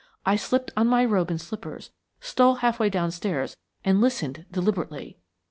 [0.25, 3.55] I slipped on my robe and slippers, stole half way downstairs
[3.85, 5.19] and listened deliberately."